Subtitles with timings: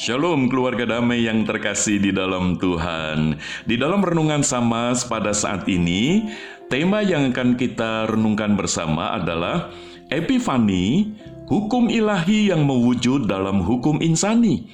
[0.00, 3.36] Shalom keluarga damai yang terkasih di dalam Tuhan.
[3.68, 6.24] Di dalam renungan sama pada saat ini,
[6.72, 9.68] tema yang akan kita renungkan bersama adalah
[10.08, 11.12] Epifani,
[11.52, 14.72] hukum ilahi yang mewujud dalam hukum insani.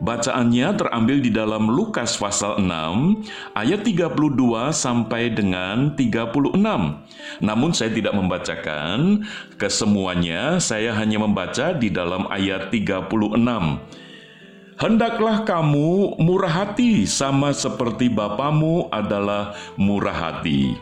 [0.00, 3.28] Bacaannya terambil di dalam Lukas pasal 6
[3.60, 6.56] ayat 32 sampai dengan 36.
[7.44, 9.20] Namun saya tidak membacakan
[9.60, 14.05] kesemuanya, saya hanya membaca di dalam ayat 36.
[14.76, 20.76] Hendaklah kamu murah hati sama seperti Bapamu adalah murah hati.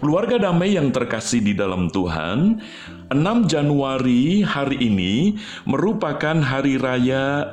[0.00, 2.64] Keluarga damai yang terkasih di dalam Tuhan,
[3.12, 3.12] 6
[3.44, 5.36] Januari hari ini
[5.68, 7.52] merupakan hari raya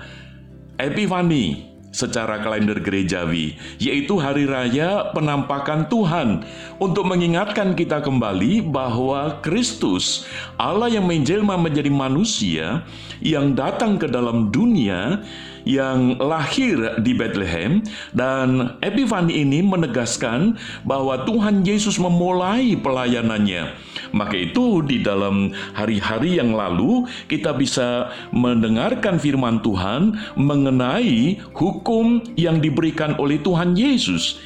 [0.80, 6.42] Epifani secara kalender gerejawi, yaitu hari raya penampakan Tuhan
[6.82, 10.26] untuk mengingatkan kita kembali bahwa Kristus,
[10.58, 12.82] Allah yang menjelma menjadi manusia
[13.22, 15.22] yang datang ke dalam dunia
[15.64, 23.76] yang lahir di Bethlehem dan Epifani ini menegaskan bahwa Tuhan Yesus memulai pelayanannya.
[24.14, 31.40] Maka itu di dalam hari-hari yang lalu kita bisa mendengarkan firman Tuhan mengenai
[31.84, 34.40] hukum yang diberikan oleh Tuhan Yesus.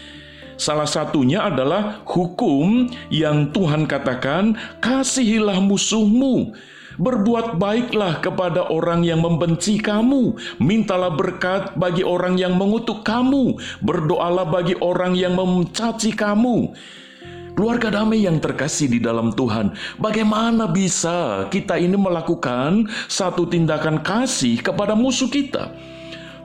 [0.58, 6.58] Salah satunya adalah hukum yang Tuhan katakan, "Kasihilah musuhmu."
[6.98, 13.54] Berbuat baiklah kepada orang yang membenci kamu, mintalah berkat bagi orang yang mengutuk kamu,
[13.86, 16.74] berdoalah bagi orang yang mencaci kamu.
[17.54, 24.58] Keluarga damai yang terkasih di dalam Tuhan, bagaimana bisa kita ini melakukan satu tindakan kasih
[24.66, 25.70] kepada musuh kita?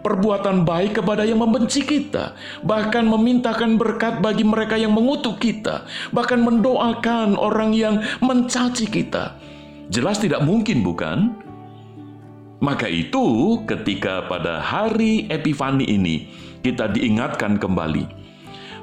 [0.03, 2.35] Perbuatan baik kepada yang membenci kita,
[2.67, 9.39] bahkan memintakan berkat bagi mereka yang mengutuk kita, bahkan mendoakan orang yang mencaci kita.
[9.89, 11.33] Jelas tidak mungkin, bukan?
[12.63, 16.31] Maka itu, ketika pada hari Epifani ini
[16.63, 18.23] kita diingatkan kembali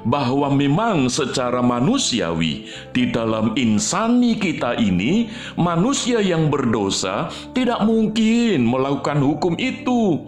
[0.04, 9.20] bahwa memang secara manusiawi di dalam insani kita ini, manusia yang berdosa tidak mungkin melakukan
[9.20, 10.24] hukum itu.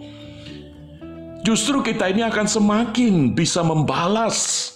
[1.43, 4.71] Justru kita ini akan semakin bisa membalas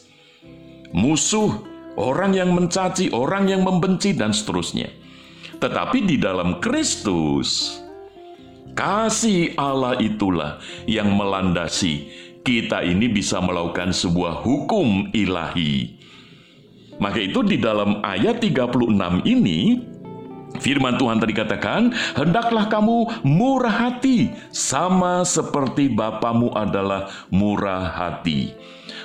[0.91, 1.63] musuh,
[1.95, 4.91] orang yang mencaci, orang yang membenci, dan seterusnya.
[5.63, 7.79] Tetapi di dalam Kristus,
[8.75, 12.11] kasih Allah itulah yang melandasi
[12.43, 15.95] kita ini bisa melakukan sebuah hukum ilahi.
[16.99, 19.79] Maka itu di dalam ayat 36 ini,
[20.57, 28.55] Firman Tuhan tadi katakan, hendaklah kamu murah hati, sama seperti Bapamu adalah murah hati.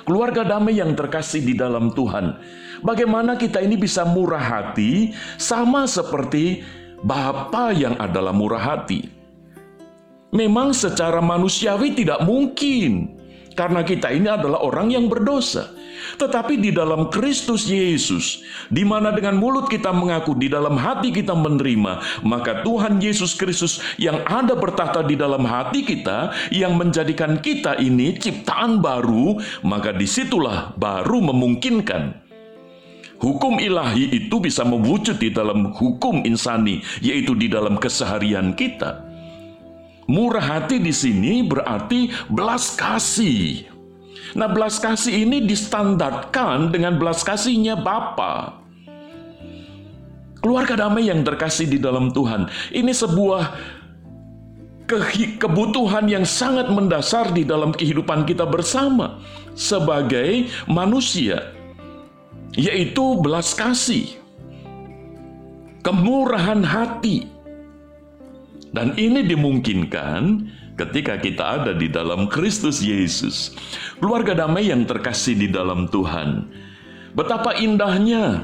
[0.07, 2.39] Keluarga damai yang terkasih di dalam Tuhan,
[2.83, 6.59] Bagaimana kita ini bisa murah hati sama seperti
[6.99, 9.07] Bapa yang adalah murah hati?
[10.35, 13.22] Memang secara manusiawi tidak mungkin
[13.53, 15.71] karena kita ini adalah orang yang berdosa.
[16.13, 21.31] Tetapi di dalam Kristus Yesus, di mana dengan mulut kita mengaku, di dalam hati kita
[21.31, 27.79] menerima, maka Tuhan Yesus Kristus yang ada bertahta di dalam hati kita, yang menjadikan kita
[27.79, 32.23] ini ciptaan baru, maka di situlah baru memungkinkan
[33.23, 39.12] Hukum ilahi itu bisa mewujud di dalam hukum insani, yaitu di dalam keseharian kita.
[40.13, 43.65] Murah hati di sini berarti belas kasih.
[44.37, 48.61] Nah, belas kasih ini distandarkan dengan belas kasihnya Bapa.
[50.37, 53.57] Keluarga damai yang terkasih di dalam Tuhan, ini sebuah
[54.85, 54.99] ke
[55.41, 59.23] kebutuhan yang sangat mendasar di dalam kehidupan kita bersama
[59.55, 61.55] sebagai manusia
[62.53, 64.13] yaitu belas kasih,
[65.81, 67.32] kemurahan hati.
[68.73, 73.53] Dan ini dimungkinkan ketika kita ada di dalam Kristus Yesus.
[74.01, 76.49] Keluarga damai yang terkasih di dalam Tuhan.
[77.13, 78.41] Betapa indahnya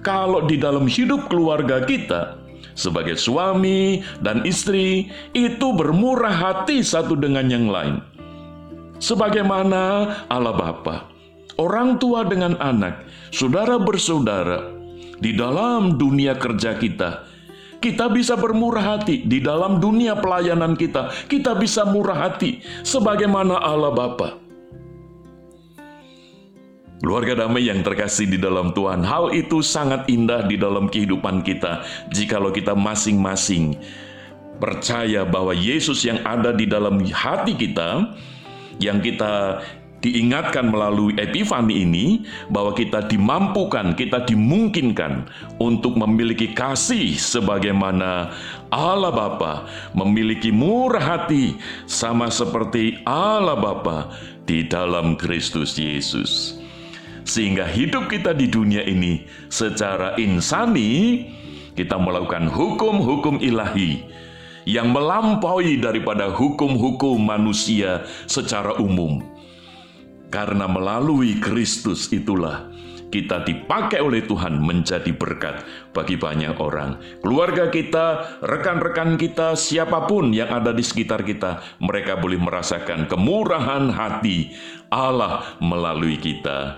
[0.00, 2.40] kalau di dalam hidup keluarga kita
[2.72, 8.00] sebagai suami dan istri itu bermurah hati satu dengan yang lain.
[8.96, 11.16] Sebagaimana Allah Bapa
[11.60, 14.72] orang tua dengan anak, saudara bersaudara,
[15.20, 17.24] di dalam dunia kerja kita,
[17.86, 21.14] kita bisa bermurah hati di dalam dunia pelayanan kita.
[21.30, 24.42] Kita bisa murah hati sebagaimana Allah Bapa.
[26.98, 31.86] Keluarga damai yang terkasih di dalam Tuhan, hal itu sangat indah di dalam kehidupan kita.
[32.10, 33.78] Jikalau kita masing-masing
[34.58, 38.10] percaya bahwa Yesus yang ada di dalam hati kita,
[38.82, 39.62] yang kita
[40.06, 42.06] diingatkan melalui epifani ini
[42.46, 45.26] bahwa kita dimampukan, kita dimungkinkan
[45.58, 48.30] untuk memiliki kasih sebagaimana
[48.70, 49.66] Allah Bapa
[49.98, 51.58] memiliki murah hati
[51.90, 54.14] sama seperti Allah Bapa
[54.46, 56.62] di dalam Kristus Yesus.
[57.26, 61.26] Sehingga hidup kita di dunia ini secara insani
[61.74, 64.06] kita melakukan hukum-hukum ilahi
[64.66, 69.35] yang melampaui daripada hukum-hukum manusia secara umum.
[70.26, 72.68] Karena melalui Kristus itulah
[73.06, 75.62] kita dipakai oleh Tuhan menjadi berkat
[75.94, 76.98] bagi banyak orang.
[77.22, 83.88] Keluarga kita, rekan-rekan kita, siapa pun yang ada di sekitar kita, mereka boleh merasakan kemurahan
[83.94, 84.50] hati
[84.90, 86.76] Allah melalui kita.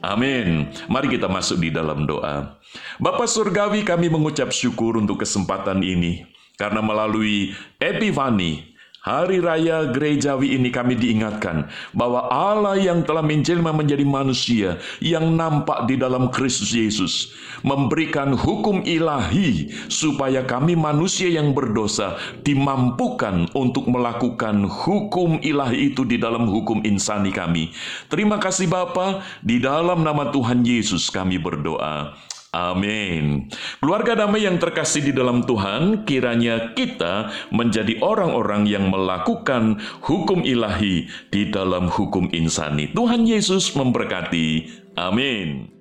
[0.00, 0.72] Amin.
[0.88, 2.56] Mari kita masuk di dalam doa.
[2.96, 6.24] Bapak Surgawi kami mengucap syukur untuk kesempatan ini.
[6.56, 8.69] Karena melalui Epifani,
[9.00, 15.88] Hari Raya Gerejawi ini kami diingatkan bahwa Allah yang telah menjelma menjadi manusia yang nampak
[15.88, 17.32] di dalam Kristus Yesus
[17.64, 26.20] memberikan hukum ilahi supaya kami manusia yang berdosa dimampukan untuk melakukan hukum ilahi itu di
[26.20, 27.72] dalam hukum insani kami.
[28.12, 32.12] Terima kasih Bapa, di dalam nama Tuhan Yesus kami berdoa.
[32.50, 33.46] Amin.
[33.78, 41.06] Keluarga damai yang terkasih di dalam Tuhan, kiranya kita menjadi orang-orang yang melakukan hukum ilahi
[41.30, 42.90] di dalam hukum insani.
[42.90, 44.66] Tuhan Yesus memberkati.
[44.98, 45.79] Amin.